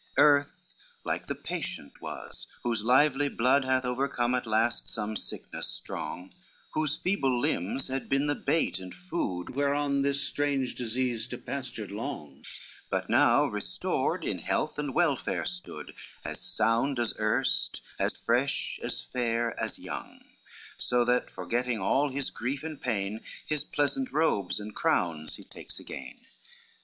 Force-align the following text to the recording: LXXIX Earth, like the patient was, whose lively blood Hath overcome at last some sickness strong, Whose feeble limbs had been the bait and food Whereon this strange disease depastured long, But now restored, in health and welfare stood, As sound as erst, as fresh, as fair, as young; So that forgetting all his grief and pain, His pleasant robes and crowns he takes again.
LXXIX 0.01 0.13
Earth, 0.17 0.53
like 1.05 1.27
the 1.27 1.35
patient 1.35 2.01
was, 2.01 2.47
whose 2.63 2.83
lively 2.83 3.29
blood 3.29 3.63
Hath 3.65 3.85
overcome 3.85 4.33
at 4.33 4.47
last 4.47 4.89
some 4.89 5.15
sickness 5.15 5.67
strong, 5.67 6.33
Whose 6.71 6.97
feeble 6.97 7.39
limbs 7.39 7.87
had 7.87 8.09
been 8.09 8.25
the 8.25 8.33
bait 8.33 8.79
and 8.79 8.95
food 8.95 9.51
Whereon 9.55 10.01
this 10.01 10.27
strange 10.27 10.73
disease 10.73 11.27
depastured 11.27 11.91
long, 11.91 12.43
But 12.89 13.11
now 13.11 13.45
restored, 13.45 14.25
in 14.25 14.39
health 14.39 14.79
and 14.79 14.95
welfare 14.95 15.45
stood, 15.45 15.93
As 16.25 16.39
sound 16.41 16.97
as 16.99 17.13
erst, 17.19 17.83
as 17.99 18.15
fresh, 18.17 18.79
as 18.81 19.01
fair, 19.03 19.55
as 19.61 19.77
young; 19.77 20.21
So 20.77 21.05
that 21.05 21.29
forgetting 21.29 21.79
all 21.79 22.09
his 22.09 22.31
grief 22.31 22.63
and 22.63 22.81
pain, 22.81 23.21
His 23.45 23.63
pleasant 23.63 24.11
robes 24.11 24.59
and 24.59 24.73
crowns 24.75 25.35
he 25.35 25.43
takes 25.43 25.79
again. 25.79 26.25